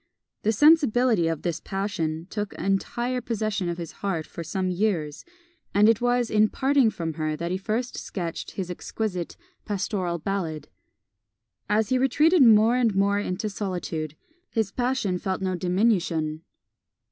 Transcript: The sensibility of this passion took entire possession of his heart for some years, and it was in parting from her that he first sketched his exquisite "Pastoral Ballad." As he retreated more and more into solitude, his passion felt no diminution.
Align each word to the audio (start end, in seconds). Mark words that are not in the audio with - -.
The 0.41 0.51
sensibility 0.51 1.27
of 1.27 1.43
this 1.43 1.59
passion 1.59 2.25
took 2.31 2.53
entire 2.53 3.21
possession 3.21 3.69
of 3.69 3.77
his 3.77 3.91
heart 3.91 4.25
for 4.25 4.43
some 4.43 4.71
years, 4.71 5.23
and 5.75 5.87
it 5.87 6.01
was 6.01 6.31
in 6.31 6.49
parting 6.49 6.89
from 6.89 7.13
her 7.21 7.35
that 7.35 7.51
he 7.51 7.57
first 7.59 7.95
sketched 7.99 8.49
his 8.53 8.71
exquisite 8.71 9.37
"Pastoral 9.63 10.17
Ballad." 10.17 10.69
As 11.69 11.89
he 11.89 11.99
retreated 11.99 12.41
more 12.41 12.77
and 12.77 12.95
more 12.95 13.19
into 13.19 13.47
solitude, 13.47 14.15
his 14.49 14.71
passion 14.71 15.19
felt 15.19 15.39
no 15.43 15.53
diminution. 15.53 16.41